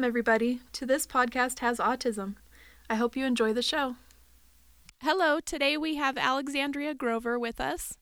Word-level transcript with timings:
Welcome, 0.00 0.08
everybody, 0.08 0.60
to 0.72 0.86
This 0.86 1.06
Podcast 1.06 1.58
Has 1.58 1.76
Autism. 1.76 2.36
I 2.88 2.94
hope 2.94 3.16
you 3.16 3.26
enjoy 3.26 3.52
the 3.52 3.60
show. 3.60 3.96
Hello, 5.02 5.40
today 5.40 5.76
we 5.76 5.96
have 5.96 6.16
Alexandrea 6.16 6.94
Grover 6.94 7.38
with 7.38 7.60
us. 7.60 7.98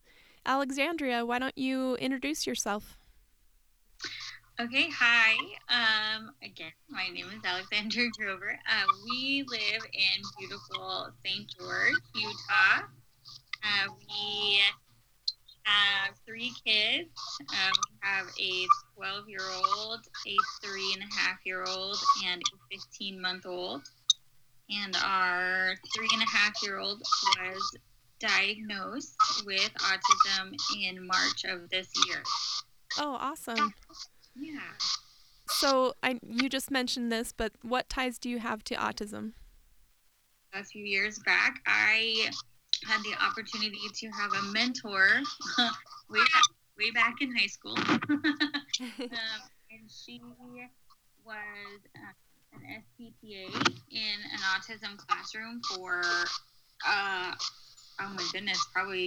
Alexandrea, 0.47 1.27
why 1.27 1.41
don't 1.41 1.59
you 1.59 1.97
introduce 1.97 2.47
yourself? 2.47 2.97
Okay, 4.61 4.89
hi. 4.95 5.35
Um, 5.69 6.31
again, 6.41 6.71
my 6.89 7.09
name 7.09 7.27
is 7.37 7.43
Alexandrea 7.45 8.11
Grover. 8.17 8.57
Uh, 8.71 8.85
we 9.05 9.45
live 9.49 9.83
in 9.93 10.23
beautiful 10.39 11.09
St. 11.27 11.53
George, 11.59 11.97
Utah. 12.15 12.87
Uh, 13.65 13.89
we 14.09 14.61
have 15.69 16.15
three 16.27 16.53
kids. 16.65 17.11
Um, 17.41 17.73
we 17.91 17.99
have 18.03 18.27
a 18.41 18.67
12 18.97 19.29
year 19.29 19.41
old, 19.55 20.01
a 20.27 20.37
three 20.65 20.95
and 20.95 21.03
a 21.03 21.15
half 21.15 21.39
year 21.45 21.65
old, 21.67 21.99
and 22.27 22.43
a 22.43 22.77
15 22.77 23.21
month 23.21 23.47
old. 23.47 23.83
And 24.71 24.97
our 25.05 25.75
three 25.95 26.09
and 26.13 26.23
a 26.23 26.27
half 26.27 26.53
year 26.63 26.79
old 26.79 27.01
was 27.39 27.79
diagnosed 28.19 29.17
with 29.47 29.71
autism 29.79 30.55
in 30.83 31.07
March 31.07 31.45
of 31.45 31.71
this 31.71 31.89
year. 32.07 32.23
Oh, 32.99 33.15
awesome. 33.15 33.75
Yeah. 34.35 34.61
So, 35.49 35.95
I 36.03 36.21
you 36.23 36.49
just 36.49 36.71
mentioned 36.71 37.11
this, 37.11 37.33
but 37.33 37.53
what 37.63 37.89
ties 37.89 38.19
do 38.19 38.29
you 38.29 38.39
have 38.39 38.63
to 38.65 38.75
autism? 38.75 39.33
A 40.53 40.65
few 40.65 40.85
years 40.85 41.19
back, 41.21 41.61
I 41.67 42.31
had 42.87 43.03
the 43.03 43.15
opportunity 43.23 43.79
to 43.95 44.09
have 44.11 44.33
a 44.33 44.43
mentor 44.53 45.09
way 46.11 46.19
back, 46.19 46.43
way 46.79 46.91
back 46.91 47.17
in 47.21 47.35
high 47.37 47.47
school, 47.47 47.77
um, 47.79 48.39
and 49.71 49.89
she 49.89 50.21
was 51.25 51.81
uh, 51.97 52.13
an 52.55 52.83
SPTA 53.01 53.47
in 53.91 54.19
an 54.33 54.41
autism 54.55 54.97
classroom 54.97 55.61
for 55.75 56.03
uh, 56.87 57.33
oh 58.01 58.09
my 58.15 58.25
goodness, 58.33 58.65
probably 58.73 59.07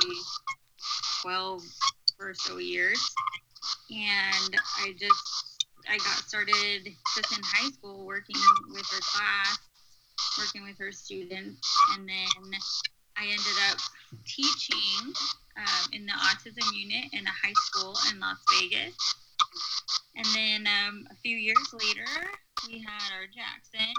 twelve 1.22 1.62
or 2.20 2.34
so 2.34 2.58
years, 2.58 3.00
and 3.90 4.56
I 4.80 4.94
just 5.00 5.66
I 5.90 5.98
got 5.98 6.24
started 6.28 6.90
just 7.16 7.38
in 7.38 7.44
high 7.44 7.70
school 7.72 8.06
working 8.06 8.36
with 8.70 8.86
her 8.92 9.00
class, 9.00 9.60
working 10.38 10.64
with 10.64 10.78
her 10.78 10.92
students, 10.92 11.76
and 11.96 12.08
then 12.08 12.52
I 13.22 13.26
ended 13.26 13.58
up 13.70 13.78
teaching 14.26 15.14
um, 15.56 15.90
in 15.94 16.08
the 16.08 16.12
autism 16.12 16.66
unit 16.74 17.06
in 17.14 17.24
a 17.28 17.30
high 17.30 17.54
school 17.54 17.94
in 18.10 18.20
Las 18.20 18.38
Vegas. 18.52 18.96
And 20.16 20.26
then 20.34 20.66
um, 20.66 21.08
a 21.12 21.16
few 21.18 21.38
years 21.38 21.72
later, 21.72 22.10
we 22.68 22.80
had 22.80 23.14
our 23.14 23.28
Jackson, 23.28 23.94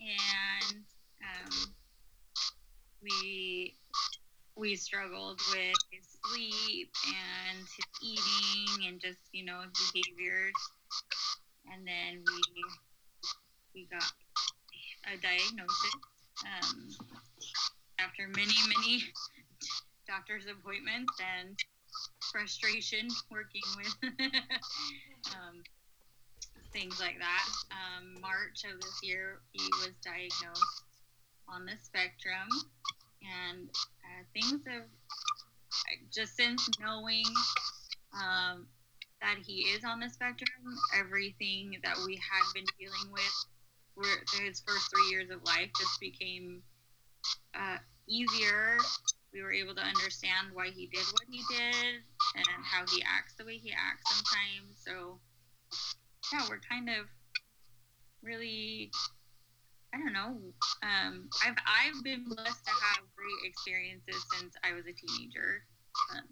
and 0.00 0.82
um, 1.22 1.74
we 3.00 3.76
we 4.56 4.74
struggled 4.74 5.40
with 5.52 5.76
his 5.92 6.18
sleep 6.24 6.90
and 7.06 7.58
his 7.58 7.86
eating 8.02 8.88
and 8.88 9.00
just 9.00 9.20
you 9.30 9.44
know 9.44 9.60
his 9.60 9.92
behaviors. 9.92 10.54
And 11.72 11.86
then 11.86 12.24
we 12.26 12.64
we 13.74 13.88
got 13.92 14.10
a 15.06 15.16
diagnosis. 15.22 16.06
After 17.98 18.28
many, 18.28 18.54
many 18.76 19.02
doctor's 20.06 20.46
appointments 20.46 21.12
and 21.20 21.58
frustration 22.30 23.08
working 23.30 23.62
with 23.76 24.12
um, 25.32 25.62
things 26.72 27.00
like 27.00 27.18
that. 27.18 27.46
Um, 27.70 28.20
March 28.20 28.64
of 28.64 28.80
this 28.80 29.00
year, 29.02 29.40
he 29.52 29.64
was 29.80 29.92
diagnosed 30.04 30.82
on 31.48 31.64
the 31.64 31.72
spectrum, 31.82 32.48
and 33.22 33.68
uh, 34.04 34.22
things 34.34 34.60
have 34.66 34.84
just 36.12 36.36
since 36.36 36.68
knowing 36.80 37.24
um, 38.14 38.66
that 39.20 39.36
he 39.44 39.62
is 39.62 39.84
on 39.84 40.00
the 40.00 40.08
spectrum, 40.08 40.76
everything 40.98 41.76
that 41.82 41.96
we 42.06 42.16
had 42.16 42.44
been 42.54 42.64
dealing 42.78 43.12
with 43.12 43.46
for 43.94 44.42
his 44.42 44.60
first 44.66 44.90
three 44.90 45.10
years 45.10 45.30
of 45.30 45.42
life 45.44 45.70
just 45.78 45.98
became 46.00 46.62
uh, 47.54 47.78
easier. 48.08 48.78
We 49.32 49.42
were 49.42 49.52
able 49.52 49.74
to 49.74 49.82
understand 49.82 50.48
why 50.52 50.68
he 50.68 50.86
did 50.86 51.04
what 51.12 51.28
he 51.28 51.42
did 51.50 52.00
and 52.36 52.64
how 52.64 52.84
he 52.90 53.02
acts 53.02 53.34
the 53.38 53.44
way 53.44 53.58
he 53.58 53.72
acts 53.72 54.02
sometimes. 54.08 54.80
So, 54.84 55.18
yeah, 56.32 56.46
we're 56.48 56.60
kind 56.68 56.88
of 56.88 57.06
really, 58.22 58.90
I 59.94 59.98
don't 59.98 60.12
know. 60.12 60.38
Um, 60.82 61.28
I've 61.44 61.56
I've 61.66 62.02
been 62.02 62.24
blessed 62.24 62.64
to 62.64 62.70
have 62.70 63.04
great 63.14 63.50
experiences 63.50 64.24
since 64.38 64.54
I 64.64 64.72
was 64.72 64.84
a 64.86 64.92
teenager. 64.92 65.62
Um, 66.12 66.24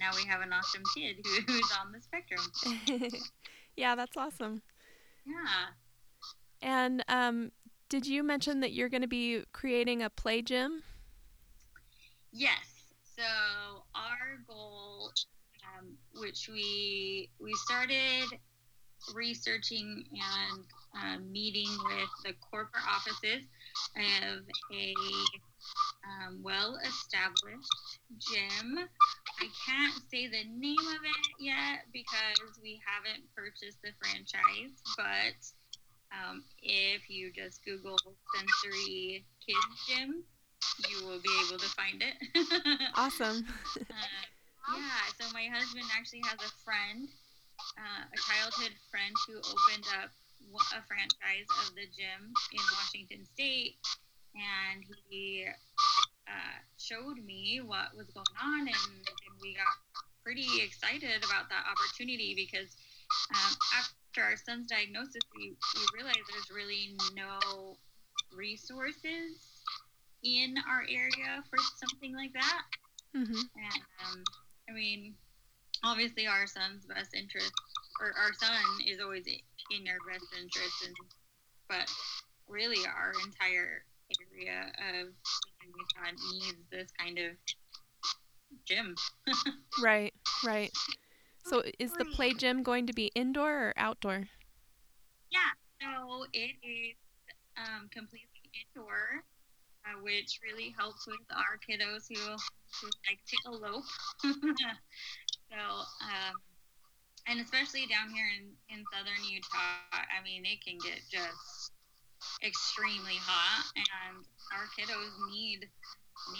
now 0.00 0.10
we 0.16 0.28
have 0.28 0.40
an 0.40 0.52
awesome 0.52 0.82
kid 0.96 1.16
who, 1.24 1.40
who's 1.52 1.72
on 1.80 1.92
the 1.92 2.00
spectrum. 2.00 3.20
yeah, 3.76 3.94
that's 3.94 4.16
awesome. 4.16 4.62
Yeah. 5.26 5.66
And 6.62 7.04
um, 7.08 7.52
did 7.88 8.06
you 8.06 8.22
mention 8.22 8.60
that 8.60 8.72
you're 8.72 8.88
going 8.88 9.02
to 9.02 9.08
be 9.08 9.42
creating 9.52 10.02
a 10.02 10.10
play 10.10 10.42
gym? 10.42 10.82
Yes. 12.34 12.92
So 13.16 13.24
our 13.94 14.38
goal, 14.48 15.12
um, 15.78 15.96
which 16.14 16.48
we 16.52 17.30
we 17.40 17.52
started 17.54 18.26
researching 19.14 20.04
and 20.12 20.64
um, 20.96 21.32
meeting 21.32 21.70
with 21.86 22.10
the 22.24 22.34
corporate 22.50 22.84
offices 22.88 23.44
of 23.96 24.40
a 24.72 24.94
um, 26.04 26.40
well-established 26.42 27.98
gym. 28.18 28.78
I 29.40 29.46
can't 29.66 30.02
say 30.10 30.28
the 30.28 30.44
name 30.48 30.78
of 30.78 31.02
it 31.04 31.26
yet 31.40 31.86
because 31.92 32.58
we 32.62 32.80
haven't 32.86 33.24
purchased 33.36 33.78
the 33.82 33.92
franchise, 34.00 34.76
but 34.96 35.38
um, 36.12 36.44
if 36.62 37.10
you 37.10 37.32
just 37.34 37.64
Google 37.64 37.98
sensory 38.34 39.26
kids 39.46 39.76
gym, 39.88 40.24
you 40.88 41.06
will 41.06 41.20
be 41.20 41.32
able 41.46 41.58
to 41.58 41.70
find 41.74 42.02
it. 42.02 42.16
awesome. 42.96 43.44
uh, 43.78 44.76
yeah, 44.76 45.04
so 45.20 45.26
my 45.32 45.46
husband 45.52 45.84
actually 45.96 46.22
has 46.24 46.38
a 46.40 46.52
friend, 46.64 47.08
uh, 47.78 48.02
a 48.08 48.18
childhood 48.18 48.72
friend 48.90 49.14
who 49.26 49.36
opened 49.38 49.86
up 50.02 50.10
a 50.76 50.80
franchise 50.86 51.48
of 51.66 51.74
the 51.74 51.86
gym 51.96 52.32
in 52.52 52.62
Washington 52.78 53.24
State, 53.24 53.76
and 54.34 54.84
he 55.08 55.46
uh, 56.28 56.58
showed 56.78 57.18
me 57.24 57.60
what 57.64 57.94
was 57.96 58.08
going 58.10 58.36
on, 58.42 58.60
and, 58.60 58.68
and, 58.68 59.34
we 59.42 59.54
got 59.54 59.76
pretty 60.22 60.46
excited 60.62 61.22
about 61.24 61.50
that 61.50 61.64
opportunity 61.68 62.34
because 62.34 62.76
um, 63.34 63.52
after 63.76 64.22
our 64.22 64.36
son's 64.36 64.68
diagnosis, 64.68 65.20
we, 65.36 65.52
we 65.74 65.82
realized 65.92 66.24
there's 66.32 66.50
really 66.50 66.96
no 67.14 67.76
resources 68.32 69.53
in 70.24 70.56
our 70.68 70.82
area 70.88 71.44
for 71.50 71.58
something 71.76 72.16
like 72.16 72.32
that. 72.32 72.62
Mm-hmm. 73.16 73.32
And 73.34 73.82
um, 74.02 74.24
I 74.68 74.72
mean, 74.72 75.14
obviously, 75.84 76.26
our 76.26 76.46
son's 76.46 76.84
best 76.86 77.14
interest, 77.14 77.52
or 78.00 78.06
our 78.06 78.32
son 78.32 78.64
is 78.86 79.00
always 79.00 79.26
in 79.26 79.86
your 79.86 79.98
best 80.10 80.26
interest, 80.40 80.86
and 80.86 80.96
but 81.68 81.90
really, 82.48 82.84
our 82.86 83.12
entire 83.24 83.84
area 84.32 84.72
of 85.00 85.08
Utah 85.64 86.16
needs 86.32 86.58
this 86.70 86.90
kind 86.98 87.18
of 87.18 87.32
gym. 88.64 88.94
right, 89.82 90.12
right. 90.44 90.72
So, 91.46 91.62
is 91.78 91.92
the 91.92 92.06
play 92.06 92.32
gym 92.32 92.62
going 92.62 92.86
to 92.86 92.94
be 92.94 93.10
indoor 93.14 93.68
or 93.68 93.74
outdoor? 93.76 94.28
Yeah, 95.30 95.52
so 95.80 96.24
it 96.32 96.56
is 96.62 96.96
um, 97.56 97.88
completely 97.92 98.50
indoor 98.74 99.24
uh, 99.86 100.00
which 100.02 100.40
really 100.42 100.74
helps 100.76 101.06
with 101.06 101.20
our 101.32 101.58
kiddos 101.60 102.08
who, 102.08 102.20
who 102.20 102.86
like 103.08 103.20
to 103.28 103.36
elope. 103.46 103.84
so, 104.22 105.60
um, 106.02 106.34
and 107.28 107.40
especially 107.40 107.86
down 107.86 108.10
here 108.10 108.26
in, 108.38 108.48
in 108.74 108.84
southern 108.92 109.24
Utah, 109.28 109.92
I 109.92 110.22
mean, 110.24 110.44
it 110.44 110.64
can 110.64 110.78
get 110.78 111.00
just 111.10 111.72
extremely 112.42 113.16
hot, 113.20 113.64
and 113.76 114.24
our 114.52 114.66
kiddos 114.76 115.12
need 115.32 115.68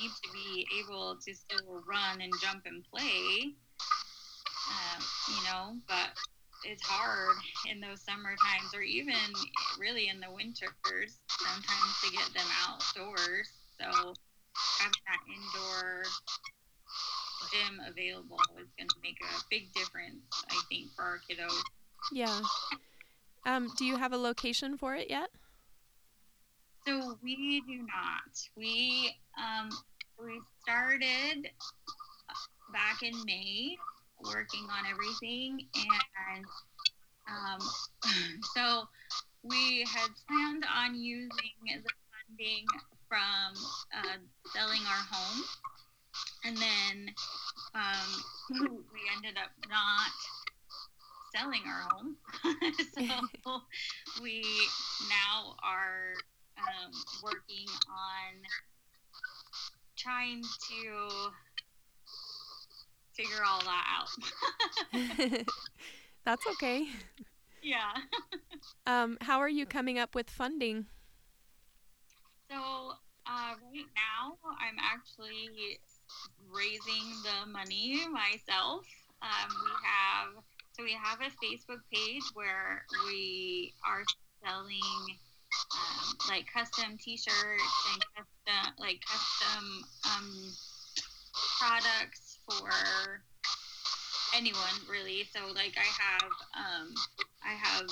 need 0.00 0.10
to 0.22 0.28
be 0.32 0.66
able 0.80 1.16
to 1.20 1.34
still 1.34 1.82
run 1.86 2.20
and 2.20 2.32
jump 2.40 2.62
and 2.64 2.84
play. 2.84 3.54
Um, 4.70 5.04
you 5.28 5.44
know, 5.44 5.76
but 5.86 6.16
it's 6.64 6.82
hard 6.82 7.36
in 7.70 7.80
those 7.80 8.00
summer 8.00 8.30
times 8.30 8.74
or 8.74 8.82
even 8.82 9.14
really 9.78 10.08
in 10.08 10.20
the 10.20 10.30
winters 10.30 11.18
sometimes 11.28 12.00
to 12.02 12.10
get 12.10 12.28
them 12.34 12.46
outdoors. 12.66 13.50
So 13.80 14.14
having 14.80 15.02
that 15.06 15.20
indoor 15.28 16.04
gym 17.52 17.80
available 17.86 18.38
is 18.58 18.68
going 18.78 18.88
to 18.88 18.96
make 19.02 19.18
a 19.22 19.42
big 19.50 19.72
difference, 19.72 20.24
I 20.50 20.60
think, 20.68 20.88
for 20.96 21.02
our 21.02 21.20
kiddos. 21.28 21.60
Yeah. 22.12 22.40
Um, 23.46 23.70
do 23.76 23.84
you 23.84 23.96
have 23.96 24.12
a 24.12 24.16
location 24.16 24.76
for 24.78 24.94
it 24.94 25.10
yet? 25.10 25.28
So 26.86 27.18
we 27.22 27.62
do 27.66 27.78
not. 27.78 28.48
We 28.56 29.14
um, 29.38 29.70
we 30.22 30.40
started 30.62 31.50
back 32.72 33.02
in 33.02 33.14
May 33.24 33.76
working 34.24 34.66
on 34.70 34.84
everything, 34.90 35.66
and 35.74 36.44
um, 37.28 37.60
so 38.54 38.84
we 39.42 39.84
had 39.92 40.08
planned 40.28 40.64
on 40.74 40.94
using 40.94 41.28
the 41.66 41.90
funding 42.10 42.64
from 43.08 43.54
uh, 43.96 44.16
selling 44.54 44.80
our 44.80 45.04
home, 45.10 45.44
and 46.44 46.56
then 46.56 47.14
um, 47.74 48.10
we 48.92 49.00
ended 49.16 49.36
up 49.36 49.50
not 49.68 50.12
selling 51.34 51.62
our 51.66 51.88
home. 51.90 52.16
so 52.94 53.60
we 54.22 54.44
now 55.08 55.56
are 55.62 56.14
um, 56.58 56.92
working 57.22 57.66
on 57.88 58.42
trying 59.96 60.42
to 60.42 61.30
figure 63.16 63.42
all 63.46 63.60
that 63.60 63.84
out. 63.98 65.46
That's 66.24 66.46
okay. 66.52 66.86
Yeah. 67.62 67.92
um, 68.86 69.18
how 69.20 69.38
are 69.40 69.48
you 69.48 69.66
coming 69.66 69.98
up 69.98 70.14
with 70.14 70.28
funding? 70.30 70.86
So 72.50 72.56
uh, 73.26 73.54
right 73.72 73.90
now, 73.96 74.36
I'm 74.60 74.76
actually 74.78 75.78
raising 76.52 77.06
the 77.24 77.50
money 77.50 78.00
myself. 78.12 78.86
Um, 79.22 79.48
we 79.64 79.70
have 79.84 80.44
so 80.76 80.82
we 80.82 80.92
have 80.92 81.20
a 81.20 81.30
Facebook 81.44 81.80
page 81.92 82.22
where 82.34 82.84
we 83.06 83.72
are 83.86 84.02
selling 84.44 84.80
um, 85.72 86.16
like 86.28 86.46
custom 86.52 86.98
T-shirts 86.98 87.88
and 87.92 88.04
custom 88.16 88.74
like 88.78 89.00
custom 89.06 89.84
um, 90.12 90.52
products 91.58 92.23
for 92.48 93.22
anyone 94.36 94.76
really. 94.88 95.24
So 95.34 95.52
like 95.54 95.76
I 95.76 95.88
have 96.02 96.30
um, 96.56 96.94
I 97.44 97.54
have 97.54 97.86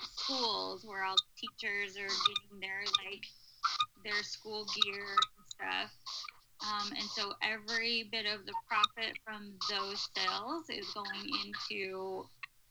schools 0.00 0.84
where 0.84 1.04
all 1.04 1.16
teachers 1.36 1.96
are 1.96 2.08
getting 2.08 2.60
their 2.60 2.82
like 3.04 3.24
their 4.04 4.22
school 4.22 4.66
gear 4.82 5.02
and 5.02 5.46
stuff. 5.48 5.90
Um, 6.62 6.88
and 6.96 7.08
so 7.10 7.32
every 7.42 8.08
bit 8.10 8.26
of 8.26 8.46
the 8.46 8.54
profit 8.66 9.16
from 9.24 9.52
those 9.70 10.08
sales 10.16 10.64
is 10.70 10.86
going 10.94 11.28
into 11.44 12.24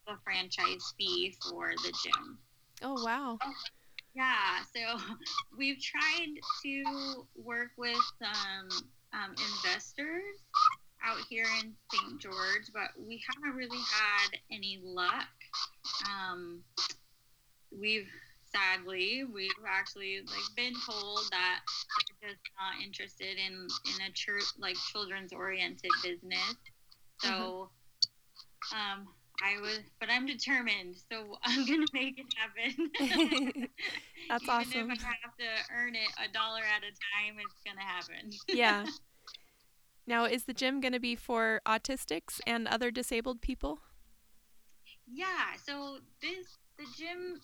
the 0.06 0.14
franchise 0.24 0.92
fee 0.98 1.34
for 1.42 1.70
the 1.84 1.92
gym. 2.02 2.38
Oh 2.82 3.02
wow. 3.04 3.38
Yeah, 4.14 4.62
so 4.74 4.98
we've 5.58 5.80
tried 5.80 6.34
to 6.64 7.26
work 7.36 7.70
with 7.76 7.98
some 8.20 8.68
um, 9.12 9.34
investors 9.54 10.25
here 11.28 11.46
in 11.62 11.72
St. 11.92 12.20
George, 12.20 12.70
but 12.72 12.90
we 12.98 13.22
haven't 13.28 13.56
really 13.56 13.78
had 13.78 14.38
any 14.50 14.80
luck. 14.82 15.28
Um, 16.06 16.62
we've 17.70 18.08
sadly 18.54 19.24
we've 19.24 19.50
actually 19.68 20.20
like 20.26 20.56
been 20.56 20.74
told 20.88 21.20
that 21.30 21.60
they're 22.20 22.30
just 22.30 22.40
not 22.58 22.82
interested 22.84 23.36
in 23.36 23.52
in 23.54 24.06
a 24.08 24.12
church 24.14 24.44
like 24.58 24.76
children's 24.92 25.32
oriented 25.32 25.90
business. 26.02 26.56
So, 27.18 27.70
mm-hmm. 28.72 29.00
um, 29.00 29.08
I 29.42 29.60
was, 29.60 29.80
but 30.00 30.08
I'm 30.10 30.26
determined, 30.26 30.96
so 31.10 31.38
I'm 31.44 31.66
gonna 31.66 31.86
make 31.92 32.18
it 32.18 32.26
happen. 32.36 32.90
That's 34.28 34.44
Even 34.44 34.54
awesome. 34.54 34.90
If 34.90 35.04
I 35.04 35.14
have 35.22 35.36
to 35.38 35.74
earn 35.74 35.94
it 35.94 36.08
a 36.24 36.32
dollar 36.32 36.60
at 36.60 36.82
a 36.82 36.92
time, 36.92 37.36
it's 37.38 37.62
gonna 37.64 37.86
happen. 37.86 38.30
yeah. 38.48 38.86
Now, 40.06 40.24
is 40.24 40.44
the 40.44 40.54
gym 40.54 40.80
gonna 40.80 41.00
be 41.00 41.16
for 41.16 41.60
autistics 41.66 42.40
and 42.46 42.68
other 42.68 42.90
disabled 42.90 43.40
people? 43.40 43.80
Yeah. 45.06 45.56
So 45.64 45.98
this 46.20 46.58
the 46.78 46.84
gym. 46.96 47.40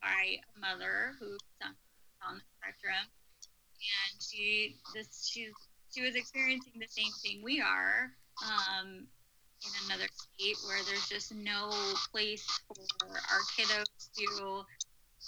by 0.00 0.38
a 0.38 0.60
mother 0.60 1.14
who's 1.18 1.40
on 1.62 2.38
the 2.38 2.44
spectrum, 2.58 2.94
and 2.94 4.22
she 4.22 4.76
this 4.94 5.28
she's 5.28 5.52
she 5.92 6.02
was 6.02 6.14
experiencing 6.14 6.74
the 6.78 6.86
same 6.88 7.10
thing 7.22 7.42
we 7.42 7.60
are 7.60 8.12
um, 8.44 9.06
in 9.66 9.72
another 9.86 10.06
state 10.14 10.56
where 10.66 10.78
there's 10.86 11.08
just 11.08 11.34
no 11.34 11.70
place 12.12 12.46
for 12.68 13.08
our 13.10 13.42
kiddos 13.56 14.10
to 14.16 14.64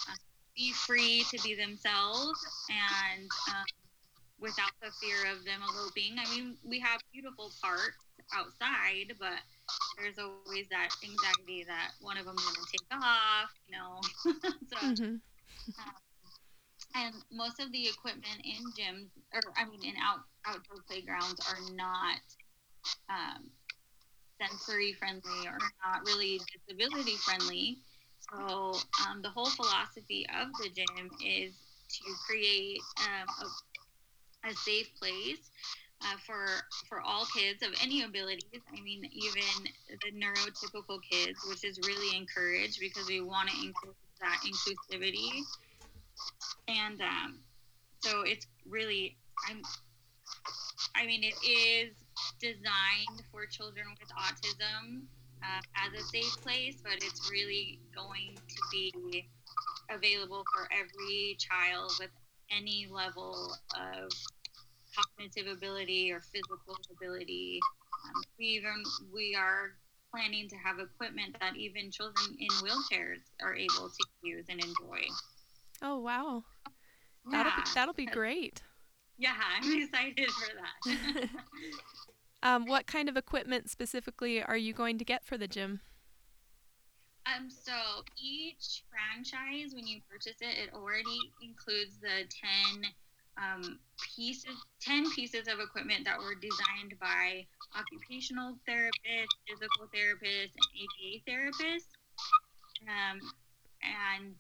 uh, 0.09 0.15
be 0.61 0.73
free 0.73 1.25
to 1.31 1.43
be 1.43 1.55
themselves 1.55 2.37
and 2.69 3.29
um, 3.49 3.65
without 4.39 4.73
the 4.83 4.91
fear 5.01 5.33
of 5.33 5.43
them 5.47 5.61
eloping. 5.65 6.17
I 6.21 6.29
mean, 6.37 6.57
we 6.63 6.79
have 6.81 7.01
beautiful 7.13 7.51
parks 7.63 8.05
outside, 8.37 9.17
but 9.19 9.41
there's 9.97 10.19
always 10.19 10.69
that 10.69 10.91
anxiety 11.03 11.65
that 11.65 11.93
one 12.03 12.19
of 12.19 12.27
them's 12.27 12.45
going 12.45 12.57
to 12.57 12.71
take 12.73 12.87
off, 12.93 13.49
you 13.67 13.73
know. 13.73 14.01
so, 14.69 14.77
mm-hmm. 14.77 15.17
um, 15.81 15.95
and 16.95 17.15
most 17.33 17.59
of 17.59 17.73
the 17.73 17.89
equipment 17.89 18.45
in 18.45 18.61
gyms, 18.77 19.09
or 19.33 19.41
I 19.57 19.65
mean, 19.65 19.81
in 19.83 19.95
out 19.97 20.21
outdoor 20.47 20.83
playgrounds, 20.87 21.41
are 21.49 21.75
not 21.75 22.21
um, 23.09 23.49
sensory 24.41 24.93
friendly 24.93 25.47
or 25.47 25.57
not 25.87 26.05
really 26.05 26.39
disability 26.53 27.17
friendly. 27.17 27.79
So 28.33 28.75
um, 29.09 29.23
the 29.23 29.31
whole 29.31 29.51
philosophy 29.51 30.27
of 30.41 30.49
the 30.63 30.71
gym 30.71 31.11
is 31.25 31.53
to 31.89 32.05
create 32.27 32.81
um, 33.01 33.27
a, 34.45 34.51
a, 34.51 34.55
safe 34.55 34.89
place 35.01 35.51
uh, 36.03 36.17
for 36.25 36.47
for 36.89 37.01
all 37.01 37.27
kids 37.27 37.63
of 37.63 37.75
any 37.83 38.03
abilities. 38.03 38.43
I 38.55 38.81
mean, 38.81 39.03
even 39.13 39.43
the 39.89 40.13
neurotypical 40.13 41.01
kids, 41.11 41.41
which 41.49 41.65
is 41.65 41.79
really 41.87 42.17
encouraged 42.17 42.79
because 42.79 43.09
we 43.09 43.21
want 43.21 43.49
to 43.49 43.57
encourage 43.57 43.97
that 44.21 44.39
inclusivity 44.47 45.43
and 46.69 47.01
um, 47.01 47.39
so 48.01 48.23
it's 48.23 48.47
really 48.69 49.17
I'm 49.49 49.63
I 50.95 51.07
mean 51.07 51.23
it 51.25 51.35
is 51.47 51.95
designed 52.41 53.23
for 53.31 53.47
children 53.47 53.87
with 53.99 54.09
autism 54.11 55.03
uh, 55.43 55.61
as 55.87 56.01
a 56.01 56.05
safe 56.05 56.37
place, 56.43 56.77
but 56.83 56.95
it's 57.03 57.31
really 57.31 57.79
going 57.95 58.37
to 58.37 58.63
be 58.71 59.29
available 59.91 60.45
for 60.55 60.69
every 60.73 61.37
child 61.39 61.93
with 61.99 62.11
any 62.51 62.89
level 62.91 63.55
of 63.75 64.11
cognitive 64.97 65.47
ability 65.57 66.13
or 66.13 66.21
physical 66.21 66.77
ability. 66.97 67.61
Um, 68.05 68.23
we 68.39 68.45
even 68.47 68.83
we 69.13 69.35
are 69.35 69.73
planning 70.15 70.49
to 70.49 70.57
have 70.57 70.79
equipment 70.79 71.37
that 71.41 71.57
even 71.57 71.91
children 71.91 72.37
in 72.39 72.49
wheelchairs 72.49 73.21
are 73.43 73.55
able 73.55 73.89
to 73.89 74.05
use 74.23 74.47
and 74.49 74.61
enjoy. 74.61 75.01
Oh 75.83 75.99
wow. 75.99 76.45
Yeah. 77.31 77.45
That'll 77.45 77.53
be, 77.53 77.71
that'll 77.75 77.95
be 78.07 78.07
great. 78.07 78.63
Yeah, 79.19 79.35
I'm 79.37 79.73
excited 79.83 80.31
for 80.31 80.49
that. 80.57 81.29
um, 82.43 82.67
what 82.67 82.87
kind 82.87 83.09
of 83.09 83.17
equipment 83.17 83.71
specifically 83.71 84.43
are 84.43 84.57
you 84.57 84.73
going 84.73 84.99
to 84.99 85.05
get 85.05 85.25
for 85.25 85.37
the 85.37 85.49
gym? 85.49 85.81
Um, 87.27 87.51
so 87.51 87.73
each 88.21 88.83
franchise, 88.89 89.75
when 89.75 89.87
you 89.87 90.01
purchase 90.11 90.41
it, 90.41 90.57
it 90.57 90.75
already 90.75 91.19
includes 91.43 91.99
the 92.01 92.25
ten 92.29 92.85
um, 93.37 93.79
pieces, 94.17 94.57
ten 94.81 95.11
pieces 95.13 95.47
of 95.49 95.61
equipment 95.61 96.05
that 96.05 96.19
were 96.19 96.35
designed 96.35 96.99
by 97.01 97.47
occupational 97.77 98.57
therapists, 98.69 99.37
physical 99.47 99.87
therapists, 99.95 100.57
and 100.57 100.69
ABA 100.81 101.31
therapists. 101.31 101.93
Um, 102.89 103.21
and 103.83 104.35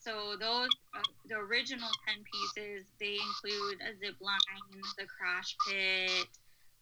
so 0.00 0.36
those, 0.38 0.68
uh, 0.94 1.02
the 1.28 1.36
original 1.36 1.88
10 2.06 2.24
pieces, 2.24 2.86
they 2.98 3.16
include 3.16 3.80
a 3.80 3.96
zip 3.98 4.16
line, 4.20 4.82
the 4.98 5.06
crash 5.06 5.56
pit, 5.68 6.28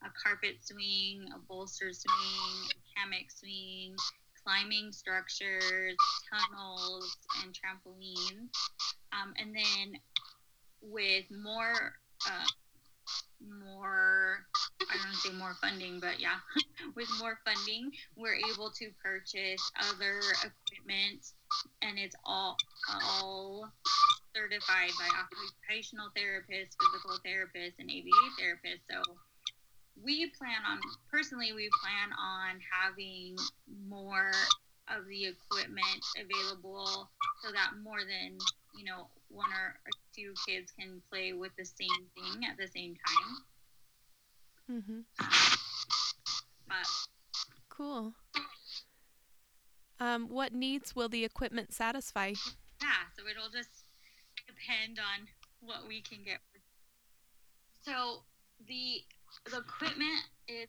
a 0.02 0.08
carpet 0.22 0.56
swing, 0.60 1.26
a 1.34 1.38
bolster 1.48 1.92
swing, 1.92 2.70
a 2.70 3.00
hammock 3.00 3.30
swing, 3.30 3.96
climbing 4.44 4.92
structures, 4.92 5.96
tunnels, 6.30 7.16
and 7.42 7.54
trampolines. 7.54 8.48
Um, 9.12 9.34
and 9.38 9.54
then 9.54 10.00
with 10.80 11.24
more, 11.30 11.94
uh, 12.26 12.46
more, 13.40 14.46
I 14.90 14.96
don't 15.02 15.14
say 15.14 15.32
more 15.32 15.54
funding, 15.60 16.00
but 16.00 16.20
yeah, 16.20 16.38
with 16.96 17.08
more 17.18 17.38
funding, 17.44 17.90
we're 18.16 18.36
able 18.52 18.70
to 18.70 18.90
purchase 19.02 19.70
other 19.92 20.20
equipment 20.44 21.32
and 21.82 21.98
it's 21.98 22.16
all 22.24 22.56
all 23.12 23.70
certified 24.34 24.90
by 24.98 25.08
occupational 25.18 26.08
therapists, 26.16 26.76
physical 26.78 27.18
therapists, 27.26 27.78
and 27.78 27.90
ABA 27.90 28.24
therapists. 28.38 28.86
So 28.90 29.02
we 30.04 30.30
plan 30.38 30.62
on 30.68 30.78
personally 31.10 31.52
we 31.52 31.68
plan 31.82 32.10
on 32.18 32.60
having 32.72 33.36
more 33.88 34.30
of 34.88 35.06
the 35.08 35.26
equipment 35.26 36.02
available 36.16 37.10
so 37.44 37.52
that 37.52 37.70
more 37.82 38.00
than 38.00 38.38
you 38.76 38.84
know 38.84 39.08
one 39.28 39.50
or 39.52 39.76
two 40.14 40.32
kids 40.46 40.72
can 40.78 41.02
play 41.10 41.32
with 41.32 41.52
the 41.58 41.64
same 41.64 42.06
thing 42.14 42.44
at 42.48 42.56
the 42.58 42.66
same 42.66 42.94
time 42.94 43.36
Mm-hmm. 44.70 45.00
but 46.68 46.86
Cool. 47.70 48.12
Um, 49.98 50.28
what 50.28 50.52
needs 50.52 50.94
will 50.94 51.08
the 51.08 51.24
equipment 51.24 51.72
satisfy? 51.72 52.34
yeah 52.82 53.08
so 53.16 53.22
it'll 53.26 53.48
just 53.50 53.84
depend 54.46 54.98
on 54.98 55.26
what 55.60 55.88
we 55.88 56.00
can 56.02 56.18
get 56.22 56.38
so 57.80 58.22
the 58.66 59.02
the 59.50 59.58
equipment 59.58 60.24
is 60.48 60.68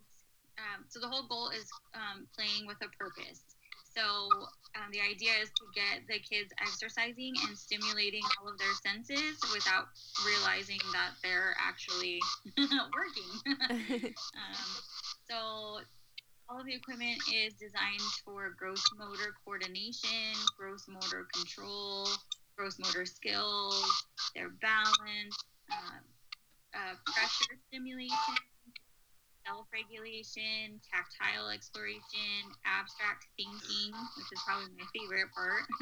um, 0.59 0.83
so 0.89 0.99
the 0.99 1.07
whole 1.07 1.27
goal 1.27 1.49
is 1.49 1.65
um, 1.95 2.27
playing 2.35 2.67
with 2.67 2.77
a 2.83 2.89
purpose. 2.97 3.55
So 3.95 4.29
um, 4.75 4.91
the 4.91 5.01
idea 5.01 5.31
is 5.41 5.49
to 5.49 5.65
get 5.73 6.05
the 6.07 6.19
kids 6.19 6.51
exercising 6.61 7.33
and 7.47 7.57
stimulating 7.57 8.21
all 8.39 8.47
of 8.51 8.57
their 8.59 8.75
senses 8.83 9.39
without 9.53 9.87
realizing 10.25 10.79
that 10.93 11.11
they're 11.23 11.55
actually 11.59 12.19
working. 12.59 14.13
Um, 14.39 14.69
so 15.29 15.79
all 16.49 16.59
of 16.59 16.65
the 16.65 16.73
equipment 16.73 17.19
is 17.33 17.53
designed 17.53 18.01
for 18.25 18.55
gross 18.57 18.83
motor 18.97 19.35
coordination, 19.45 20.33
gross 20.57 20.87
motor 20.87 21.27
control, 21.33 22.07
gross 22.57 22.79
motor 22.79 23.05
skills, 23.05 24.05
their 24.35 24.49
balance, 24.61 25.37
uh, 25.71 26.01
uh, 26.73 26.95
pressure 27.05 27.59
stimulation, 27.67 28.35
self-regulation, 29.49 30.77
tactile 30.85 31.49
exploration, 31.49 32.45
abstract 32.69 33.25
thinking, 33.33 33.89
which 34.13 34.29
is 34.29 34.41
probably 34.45 34.69
my 34.77 34.85
favorite 34.93 35.33
part, 35.33 35.65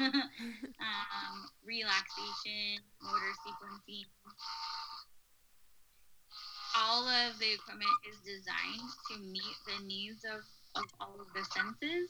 um, 0.80 1.36
relaxation, 1.60 2.80
motor 3.04 3.32
sequencing, 3.44 4.08
all 6.76 7.04
of 7.08 7.38
the 7.38 7.52
equipment 7.52 7.90
is 8.08 8.16
designed 8.24 8.90
to 9.10 9.18
meet 9.20 9.56
the 9.66 9.84
needs 9.84 10.24
of, 10.24 10.40
of 10.76 10.84
all 11.00 11.16
of 11.20 11.26
the 11.34 11.44
senses. 11.52 12.08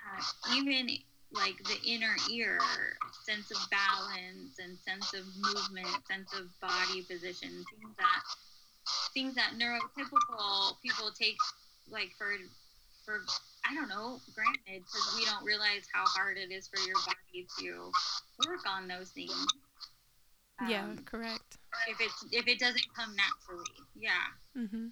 Uh, 0.00 0.56
even 0.56 0.88
like 1.32 1.56
the 1.64 1.78
inner 1.86 2.16
ear, 2.32 2.58
sense 3.24 3.50
of 3.50 3.58
balance 3.70 4.58
and 4.58 4.78
sense 4.80 5.14
of 5.14 5.24
movement, 5.36 5.86
sense 6.10 6.32
of 6.34 6.48
body 6.60 7.02
position, 7.02 7.50
things 7.70 7.94
that 7.98 8.22
things 9.14 9.34
that 9.34 9.52
neurotypical 9.58 10.80
people 10.82 11.10
take 11.18 11.36
like 11.90 12.10
for 12.18 12.32
for 13.04 13.20
I 13.68 13.74
don't 13.74 13.88
know 13.88 14.20
granted 14.34 14.84
because 14.84 15.14
we 15.18 15.24
don't 15.24 15.44
realize 15.44 15.82
how 15.92 16.04
hard 16.06 16.38
it 16.38 16.50
is 16.52 16.68
for 16.68 16.80
your 16.86 16.96
body 17.06 17.46
to 17.60 17.90
work 18.46 18.60
on 18.68 18.88
those 18.88 19.10
things. 19.10 19.46
yeah, 20.68 20.82
Um, 20.84 20.98
correct. 21.04 21.58
if 21.88 22.00
it's 22.00 22.24
if 22.32 22.46
it 22.46 22.58
doesn't 22.58 22.86
come 22.94 23.14
naturally 23.16 23.64
yeah 23.98 24.26
Mm-hmm. 24.56 24.86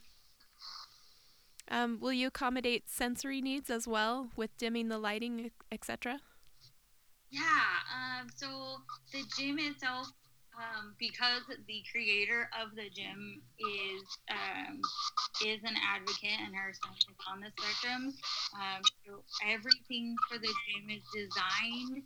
Um, 1.71 1.99
will 2.01 2.13
you 2.15 2.29
accommodate 2.29 2.89
sensory 2.89 3.43
needs 3.43 3.69
as 3.69 3.87
well 3.87 4.31
with 4.37 4.57
dimming 4.57 4.89
the 4.89 4.99
lighting, 4.99 5.51
etc.? 5.71 6.21
yeah 7.31 7.83
um 7.95 8.27
so 8.35 8.77
the 9.13 9.23
gym 9.37 9.59
itself 9.59 10.09
um, 10.59 10.97
because 10.99 11.45
the 11.69 11.85
creator 11.93 12.51
of 12.61 12.77
the 12.77 12.91
gym 12.91 13.43
is 13.59 14.19
um, 14.31 14.93
is 15.47 15.63
an 15.65 15.77
advocate 15.95 16.41
and 16.45 16.55
her 16.57 16.75
son 16.75 16.95
is 17.11 17.19
on 17.33 17.41
the 17.41 17.51
spectrum 17.59 18.15
um, 18.59 18.83
so 19.07 19.25
everything 19.47 20.17
for 20.29 20.39
the 20.39 20.55
gym 20.67 20.91
is 20.91 21.05
designed 21.15 22.03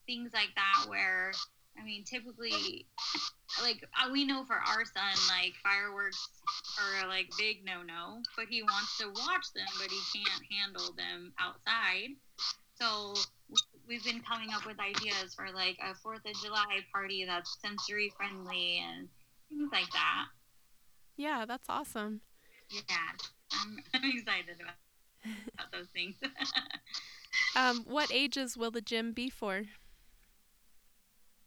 things 0.06 0.32
like 0.34 0.53
that. 0.56 0.89
Where, 0.89 1.32
I 1.79 1.84
mean, 1.84 2.03
typically, 2.03 2.86
like 3.62 3.84
uh, 4.01 4.10
we 4.12 4.25
know 4.25 4.43
for 4.46 4.55
our 4.55 4.84
son, 4.86 5.13
like 5.29 5.53
fireworks 5.63 6.27
are 6.79 7.07
like 7.07 7.29
big 7.38 7.65
no 7.65 7.84
no, 7.84 8.22
but 8.36 8.46
he 8.50 8.63
wants 8.63 8.98
to 8.98 9.07
watch 9.07 9.53
them, 9.55 9.67
but 9.79 9.89
he 9.89 10.19
can't 10.19 10.43
handle 10.51 10.93
them 10.98 11.34
outside. 11.39 12.10
So 12.79 13.13
we've 13.88 14.03
been 14.03 14.22
coming 14.22 14.50
up 14.53 14.65
with 14.65 14.79
ideas 14.79 15.34
for 15.36 15.48
like 15.53 15.77
a 15.81 15.96
Fourth 15.96 16.25
of 16.25 16.34
July 16.43 16.79
party 16.91 17.25
that's 17.25 17.57
sensory 17.62 18.12
friendly 18.17 18.84
and 18.84 19.07
things 19.50 19.69
like 19.72 19.91
that. 19.91 20.25
Yeah, 21.15 21.46
that's 21.46 21.69
awesome. 21.69 22.22
Yeah, 22.69 22.81
I'm, 23.53 23.77
I'm 23.93 24.12
excited 24.12 24.62
about, 24.62 24.75
about 25.53 25.72
those 25.72 25.88
things. 25.93 26.15
Um, 27.55 27.86
what 27.88 28.12
ages 28.13 28.55
will 28.55 28.69
the 28.69 28.81
gym 28.81 29.13
be 29.13 29.31
for? 29.31 29.63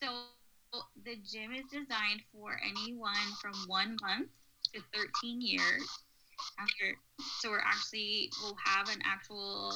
So 0.03 0.09
the 1.05 1.17
gym 1.17 1.53
is 1.53 1.65
designed 1.71 2.23
for 2.33 2.61
anyone 2.65 3.15
from 3.41 3.53
one 3.67 3.97
month 4.03 4.29
to 4.75 4.81
13 4.95 5.41
years. 5.41 5.87
After, 6.59 6.97
so 7.41 7.51
we're 7.51 7.59
actually 7.59 8.31
we'll 8.43 8.57
have 8.65 8.89
an 8.89 9.01
actual 9.05 9.75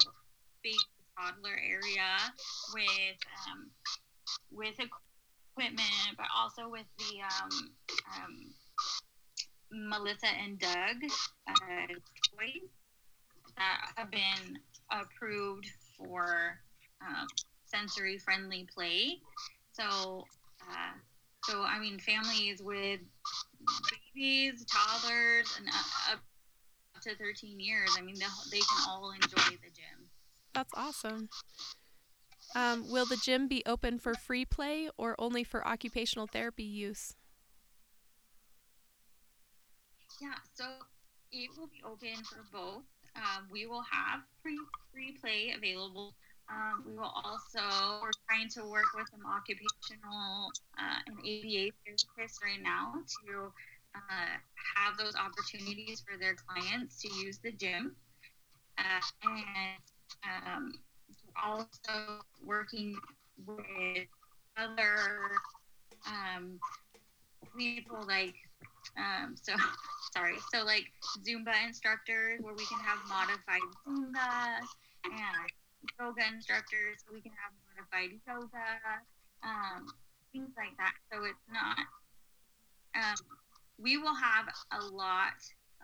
big 0.63 0.77
toddler 1.19 1.59
area 1.63 2.17
with 2.73 3.19
um, 3.47 3.71
with 4.51 4.75
equipment, 4.81 6.17
but 6.17 6.27
also 6.35 6.71
with 6.71 6.87
the 6.99 7.21
um, 7.21 7.71
um, 8.17 8.55
Melissa 9.91 10.29
and 10.43 10.59
Doug 10.59 10.97
uh, 11.49 11.87
toys 11.87 12.71
that 13.57 13.93
have 13.97 14.11
been 14.11 14.59
approved 14.91 15.67
for 15.99 16.59
um, 17.03 17.27
sensory 17.65 18.19
friendly 18.19 18.67
play. 18.75 19.19
So, 19.75 20.25
uh, 20.63 20.93
so 21.45 21.63
I 21.63 21.79
mean, 21.79 21.99
families 21.99 22.63
with 22.63 23.01
babies, 24.15 24.65
toddlers, 24.67 25.53
and 25.59 25.69
up 26.13 26.21
to 27.03 27.17
13 27.17 27.61
years, 27.61 27.91
I 27.99 28.03
mean, 28.03 28.15
they 28.19 28.27
they 28.51 28.61
can 28.61 28.89
all 28.89 29.13
enjoy 29.13 29.57
the 29.63 29.71
gym. 29.71 30.09
That's 30.55 30.73
awesome. 30.75 31.29
Um, 32.55 32.89
will 32.89 33.05
the 33.05 33.17
gym 33.17 33.49
be 33.49 33.63
open 33.67 33.99
for 33.99 34.15
free 34.15 34.45
play 34.45 34.89
or 34.97 35.17
only 35.19 35.43
for 35.43 35.67
occupational 35.67 36.29
therapy 36.29 36.63
use? 36.63 37.15
Yeah, 40.21 40.35
so 40.55 40.65
it 41.33 41.51
will 41.59 41.67
be 41.67 41.83
open 41.85 42.23
for 42.25 42.45
both. 42.53 42.85
Um, 43.17 43.49
we 43.51 43.67
will 43.67 43.83
have 43.83 44.21
free 44.43 44.59
free 44.93 45.19
play 45.21 45.53
available. 45.57 46.15
Um, 46.51 46.85
we 46.87 46.93
will 46.93 47.13
also 47.25 48.01
we're 48.03 48.11
trying 48.29 48.49
to 48.51 48.63
work 48.69 48.93
with 48.95 49.09
some 49.11 49.25
occupational 49.27 50.53
uh, 50.79 51.01
and 51.07 51.19
ABA 51.19 51.73
therapists 51.83 52.43
right 52.43 52.63
now 52.63 52.95
to 53.25 53.53
uh, 53.95 54.37
have 54.77 54.97
those 54.99 55.15
opportunities 55.17 56.03
for 56.07 56.19
their 56.19 56.35
clients 56.35 57.01
to 57.03 57.09
use 57.15 57.39
the 57.43 57.53
gym, 57.53 57.97
uh, 58.79 59.01
and 59.23 59.79
um, 60.47 60.73
also 61.43 62.21
working 62.45 62.97
with 63.47 64.07
other 64.57 64.97
um, 66.07 66.59
people 67.57 68.05
like 68.07 68.35
um, 68.99 69.35
so 69.41 69.53
sorry 70.15 70.37
so 70.53 70.65
like 70.65 70.85
zumba 71.27 71.53
instructors 71.67 72.41
where 72.43 72.55
we 72.55 72.65
can 72.67 72.79
have 72.79 72.99
modified 73.09 73.61
zumba 73.87 74.59
and 75.05 75.51
yoga 76.01 76.23
instructors 76.33 77.03
so 77.05 77.13
we 77.13 77.21
can 77.21 77.33
have 77.37 77.53
modified 77.69 78.11
yoga 78.27 78.69
um, 79.43 79.87
things 80.33 80.51
like 80.57 80.77
that 80.79 80.95
so 81.13 81.25
it's 81.25 81.47
not 81.53 81.79
um, 82.95 83.17
we 83.79 83.97
will 83.97 84.15
have 84.15 84.47
a 84.73 84.85
lot 84.85 85.39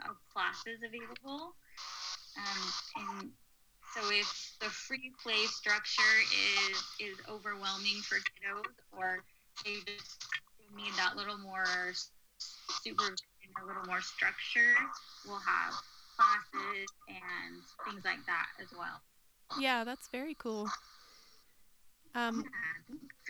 of 0.08 0.16
classes 0.32 0.80
available 0.84 1.54
um, 2.36 2.72
and 2.96 3.32
So 3.94 4.00
if 4.10 4.56
the 4.60 4.70
free 4.70 5.12
play 5.22 5.46
structure 5.46 6.14
is 6.70 6.78
is 7.00 7.18
overwhelming 7.28 8.00
for 8.06 8.16
kiddos, 8.22 8.70
or 8.92 9.24
they 9.64 9.82
just 9.86 10.18
need 10.76 10.92
that 10.96 11.16
little 11.16 11.38
more 11.38 11.92
supervision, 12.84 13.50
a 13.62 13.66
little 13.66 13.84
more 13.86 14.00
structure, 14.00 14.74
we'll 15.26 15.42
have 15.42 15.74
classes 16.16 16.88
and 17.08 17.62
things 17.84 18.04
like 18.04 18.24
that 18.26 18.48
as 18.62 18.68
well. 18.76 19.02
Yeah, 19.58 19.84
that's 19.84 20.08
very 20.08 20.34
cool. 20.34 20.68
Um, 22.14 22.44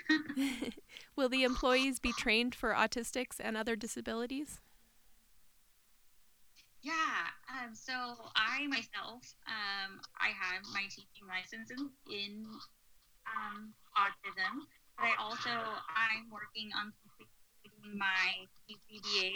will 1.17 1.29
the 1.29 1.45
employees 1.45 1.99
be 1.99 2.13
trained 2.13 2.55
for 2.55 2.73
autistics 2.73 3.37
and 3.39 3.57
other 3.57 3.77
disabilities? 3.77 4.61
Yeah. 6.83 6.93
Um, 7.49 7.75
so 7.75 7.93
I 8.37 8.67
myself, 8.69 9.35
um, 9.47 10.01
I 10.19 10.29
have 10.29 10.63
my 10.73 10.85
teaching 10.89 11.29
license 11.29 11.71
in, 11.71 11.91
in 12.11 12.47
um, 13.29 13.75
autism, 13.97 14.65
but 14.97 15.07
I 15.07 15.13
also 15.21 15.51
I'm 15.51 16.31
working 16.33 16.71
on 16.77 16.93
my 17.97 18.47
BCBA, 18.69 19.33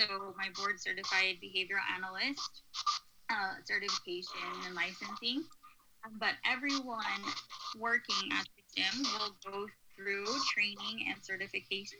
so 0.00 0.34
my 0.36 0.48
board 0.56 0.80
certified 0.80 1.36
behavioral 1.42 1.86
analyst 1.94 2.62
uh, 3.30 3.54
certification 3.64 4.48
and 4.66 4.74
licensing. 4.74 5.44
But 6.18 6.34
everyone 6.44 7.22
working 7.78 8.32
at 8.32 8.46
the 8.56 8.82
gym 8.82 9.04
will 9.18 9.34
go 9.44 9.66
through 9.96 10.26
training 10.52 11.06
and 11.08 11.16
certification 11.22 11.98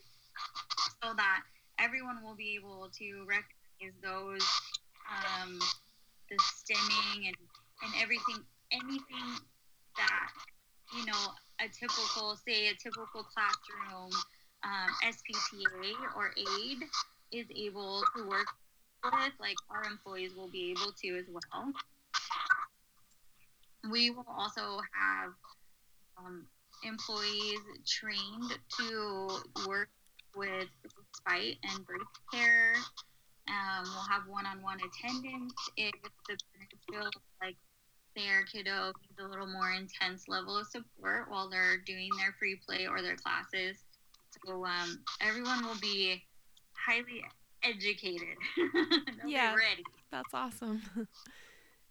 so 1.03 1.15
that 1.15 1.43
everyone 1.79 2.23
will 2.23 2.35
be 2.35 2.59
able 2.59 2.89
to 2.99 3.27
recognize 3.27 3.95
those 4.03 4.43
um, 5.09 5.59
the 6.31 6.37
stimming 6.37 7.27
and, 7.27 7.37
and 7.83 7.93
everything, 8.03 8.43
anything 8.73 9.29
that, 9.97 10.31
you 10.95 11.07
know, 11.07 11.23
a 11.61 11.69
typical, 11.69 12.37
say, 12.47 12.69
a 12.69 12.75
typical 12.75 13.25
classroom 13.25 14.11
um, 14.65 14.91
SPTA 15.05 15.93
or 16.17 16.33
aid 16.37 16.79
is 17.33 17.47
able 17.57 18.03
to 18.17 18.29
work 18.29 18.47
with, 19.05 19.33
like 19.41 19.57
our 19.71 19.85
employees 19.85 20.33
will 20.37 20.49
be 20.51 20.71
able 20.71 20.93
to 21.03 21.19
as 21.19 21.27
well. 21.29 21.73
We 23.91 24.11
will 24.11 24.27
also 24.37 24.81
have 24.93 25.31
um, 26.19 26.47
employees 26.85 27.61
trained 27.87 28.59
to 28.79 29.29
work 29.67 29.89
with 30.37 30.69
respite 31.27 31.57
and 31.65 31.87
breath 31.87 32.01
care 32.33 32.75
um, 33.49 33.85
we'll 33.85 34.09
have 34.11 34.29
one-on-one 34.29 34.79
attendance 34.79 35.55
if 35.77 35.93
the 36.29 36.37
parents 36.53 36.77
feel 36.91 37.11
like 37.41 37.57
their 38.15 38.43
kiddo 38.45 38.93
needs 39.01 39.19
a 39.21 39.27
little 39.27 39.47
more 39.47 39.73
intense 39.73 40.29
level 40.29 40.59
of 40.59 40.67
support 40.67 41.31
while 41.31 41.49
they're 41.49 41.79
doing 41.87 42.11
their 42.19 42.35
free 42.39 42.61
play 42.67 42.87
or 42.87 43.01
their 43.01 43.17
classes. 43.17 43.79
So 44.45 44.65
um, 44.65 45.03
everyone 45.21 45.65
will 45.65 45.79
be 45.81 46.23
highly 46.75 47.25
educated. 47.65 48.37
yeah, 49.27 49.55
ready. 49.55 49.85
That's 50.11 50.35
awesome. 50.35 50.83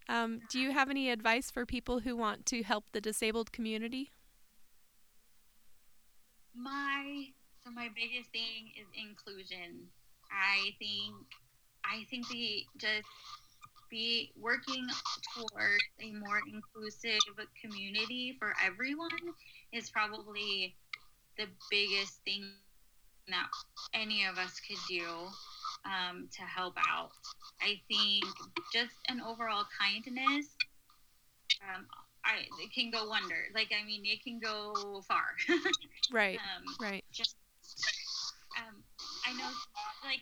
um, 0.09 0.41
do 0.49 0.59
you 0.59 0.71
have 0.71 0.89
any 0.89 1.09
advice 1.09 1.51
for 1.51 1.65
people 1.65 1.99
who 1.99 2.15
want 2.15 2.45
to 2.47 2.63
help 2.63 2.85
the 2.91 3.01
disabled 3.01 3.51
community? 3.51 4.11
My 6.55 7.27
so 7.63 7.71
my 7.71 7.89
biggest 7.95 8.31
thing 8.31 8.71
is 8.79 8.87
inclusion. 8.95 9.87
I 10.31 10.71
think 10.79 11.13
I 11.85 12.05
think 12.09 12.29
we 12.29 12.67
just 12.77 13.07
be 13.89 14.31
working 14.39 14.85
towards 15.33 15.83
a 16.01 16.11
more 16.11 16.41
inclusive 16.51 17.19
community 17.61 18.35
for 18.37 18.53
everyone 18.63 19.09
is 19.71 19.89
probably 19.89 20.75
the 21.37 21.45
biggest 21.69 22.19
thing 22.25 22.43
that 23.29 23.47
any 23.93 24.25
of 24.25 24.37
us 24.37 24.59
could 24.59 24.77
do 24.89 25.03
um, 25.85 26.29
to 26.35 26.41
help 26.43 26.75
out. 26.89 27.11
I 27.61 27.79
think 27.87 28.23
just 28.73 28.93
an 29.09 29.21
overall 29.21 29.65
kindness, 29.79 30.47
um, 31.61 31.85
I 32.25 32.45
it 32.61 32.73
can 32.73 32.91
go 32.91 33.07
wonder. 33.07 33.47
Like 33.53 33.71
I 33.71 33.85
mean, 33.85 34.03
it 34.05 34.23
can 34.23 34.39
go 34.39 35.01
far. 35.07 35.35
right. 36.11 36.37
Um, 36.37 36.75
right. 36.79 37.03
Just, 37.11 37.35
um, 38.57 38.83
I 39.25 39.33
know, 39.33 39.49
like 40.03 40.21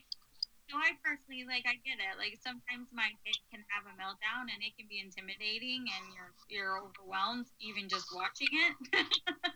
so 0.69 0.77
I 0.77 0.97
personally 1.05 1.45
like 1.45 1.65
I 1.69 1.77
get 1.85 2.01
it. 2.01 2.17
Like 2.17 2.41
sometimes 2.41 2.89
my 2.89 3.09
kid 3.21 3.37
can 3.53 3.61
have 3.69 3.85
a 3.85 3.93
meltdown 3.93 4.49
and 4.49 4.59
it 4.65 4.73
can 4.73 4.89
be 4.89 4.97
intimidating 4.97 5.85
and 5.85 6.03
you're 6.13 6.33
you're 6.49 6.81
overwhelmed 6.81 7.45
even 7.61 7.87
just 7.87 8.09
watching 8.13 8.49
it. 8.49 8.75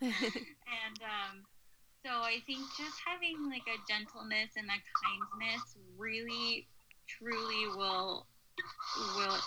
and 0.00 0.98
um 1.02 1.44
so 2.04 2.10
I 2.10 2.38
think 2.46 2.60
just 2.78 2.96
having 3.04 3.50
like 3.50 3.66
a 3.68 3.78
gentleness 3.90 4.50
and 4.56 4.66
a 4.68 4.80
kindness 5.38 5.76
really 5.98 6.66
truly 7.06 7.66
will 7.76 8.26
will 9.16 9.38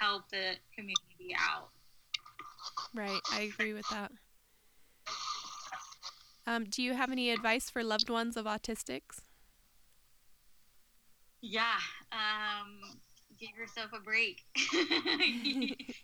help 0.00 0.28
the 0.30 0.54
community 0.74 1.34
out. 1.38 1.70
Right, 2.94 3.20
I 3.32 3.42
agree 3.42 3.72
with 3.72 3.88
that. 3.90 4.12
Um, 6.46 6.64
do 6.64 6.82
you 6.82 6.94
have 6.94 7.12
any 7.12 7.30
advice 7.30 7.68
for 7.68 7.84
loved 7.84 8.08
ones 8.08 8.36
of 8.36 8.46
autistics? 8.46 9.20
Yeah. 11.42 11.78
Um, 12.10 12.80
give 13.38 13.50
yourself 13.56 13.90
a 13.94 14.00
break. 14.00 14.44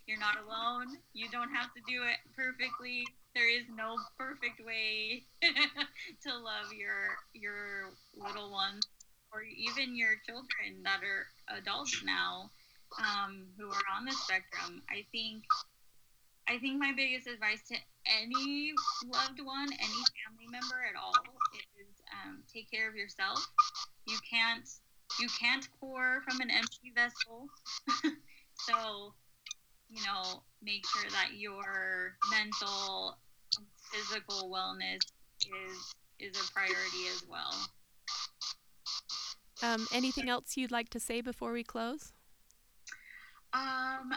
You're 0.07 0.19
not 0.19 0.37
alone. 0.45 0.97
You 1.13 1.29
don't 1.29 1.53
have 1.53 1.73
to 1.73 1.81
do 1.87 2.03
it 2.03 2.17
perfectly. 2.35 3.05
There 3.35 3.49
is 3.49 3.65
no 3.75 3.97
perfect 4.17 4.65
way 4.65 5.25
to 5.43 6.29
love 6.37 6.71
your 6.71 7.17
your 7.33 7.91
little 8.15 8.49
ones 8.49 8.87
or 9.31 9.43
even 9.43 9.95
your 9.95 10.15
children 10.25 10.81
that 10.83 11.01
are 11.03 11.57
adults 11.57 12.01
now 12.05 12.49
um, 12.97 13.47
who 13.57 13.67
are 13.67 13.87
on 13.97 14.05
the 14.05 14.13
spectrum. 14.13 14.81
I 14.89 15.05
think 15.11 15.43
I 16.47 16.59
think 16.59 16.79
my 16.79 16.93
biggest 16.95 17.27
advice 17.27 17.61
to 17.69 17.75
any 18.05 18.71
loved 19.11 19.41
one, 19.43 19.67
any 19.73 20.01
family 20.23 20.47
member 20.49 20.85
at 20.87 20.95
all, 20.95 21.13
is 21.53 21.95
um, 22.23 22.43
take 22.53 22.71
care 22.71 22.87
of 22.87 22.95
yourself. 22.95 23.45
You 24.07 24.17
can't 24.29 24.67
you 25.19 25.27
can't 25.39 25.67
pour 25.79 26.21
from 26.27 26.39
an 26.41 26.51
empty 26.51 26.93
vessel. 26.95 27.47
so, 28.59 29.13
you 29.89 30.01
know, 30.03 30.43
make 30.61 30.85
sure 30.87 31.09
that 31.11 31.33
your 31.37 32.15
mental 32.31 33.17
physical 33.95 34.49
wellness 34.49 35.01
is 35.39 35.93
is 36.19 36.35
a 36.37 36.51
priority 36.53 37.07
as 37.11 37.23
well. 37.29 37.53
Um, 39.63 39.87
anything 39.93 40.29
else 40.29 40.57
you'd 40.57 40.71
like 40.71 40.89
to 40.89 40.99
say 40.99 41.21
before 41.21 41.51
we 41.51 41.63
close? 41.63 42.13
Um, 43.53 44.11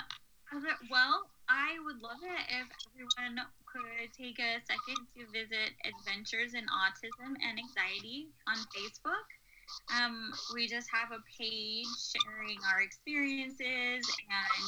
well, 0.91 1.31
I 1.49 1.79
would 1.85 2.03
love 2.03 2.19
it 2.23 2.43
if 2.49 2.67
everyone 2.91 3.47
could 3.67 4.13
take 4.17 4.39
a 4.39 4.59
second 4.67 5.07
to 5.15 5.27
visit 5.33 5.75
Adventures 5.85 6.55
in 6.55 6.65
Autism 6.67 7.35
and 7.43 7.59
Anxiety 7.59 8.29
on 8.47 8.57
Facebook. 8.75 9.27
Um, 9.95 10.33
we 10.55 10.67
just 10.69 10.89
have 10.93 11.13
a 11.13 11.23
page 11.39 11.87
sharing 12.13 12.59
our 12.73 12.81
experiences, 12.81 14.05
and 14.07 14.65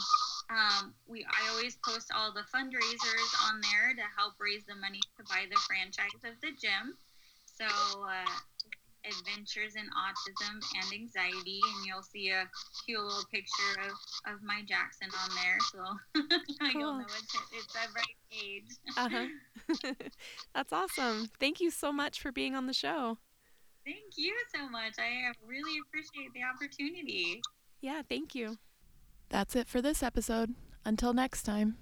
um, 0.51 0.95
we 1.07 1.25
I 1.25 1.51
always 1.51 1.77
post 1.85 2.11
all 2.15 2.33
the 2.33 2.45
fundraisers 2.55 3.31
on 3.49 3.61
there 3.61 3.95
to 3.95 4.03
help 4.17 4.35
raise 4.39 4.65
the 4.65 4.77
money 4.77 5.01
to 5.19 5.25
buy 5.25 5.45
the 5.51 5.59
franchise 5.67 6.21
of 6.25 6.41
the 6.41 6.51
gym. 6.61 6.97
So. 7.45 7.67
Uh, 8.05 8.27
adventures 9.07 9.77
in 9.77 9.85
autism 9.85 10.61
and 10.77 10.93
anxiety 10.93 11.61
and 11.77 11.87
you'll 11.87 12.03
see 12.03 12.31
a 12.31 12.49
cute 12.85 13.01
little 13.01 13.25
picture 13.33 13.81
of, 13.87 14.35
of 14.35 14.43
my 14.43 14.63
jackson 14.67 15.09
on 15.23 15.31
there 15.35 15.59
so 15.73 16.29
cool. 16.73 16.81
you'll 16.81 16.99
know 16.99 17.05
it's, 17.19 17.37
it's 17.53 17.73
the 17.73 17.81
right 17.97 18.17
age 18.45 18.77
uh-huh. 18.97 19.93
that's 20.55 20.73
awesome 20.73 21.31
thank 21.39 21.61
you 21.61 21.71
so 21.71 21.93
much 21.93 22.21
for 22.21 22.31
being 22.31 22.55
on 22.55 22.67
the 22.67 22.75
show 22.75 23.17
Thank 23.85 24.16
you 24.16 24.35
so 24.55 24.69
much. 24.69 24.95
I 24.99 25.33
really 25.47 25.79
appreciate 25.87 26.33
the 26.35 26.43
opportunity. 26.43 27.40
Yeah, 27.81 28.03
thank 28.09 28.35
you. 28.35 28.59
That's 29.31 29.57
it 29.57 29.69
for 29.69 29.81
this 29.81 30.03
episode. 30.03 30.55
Until 30.85 31.12
next 31.12 31.43
time. 31.43 31.77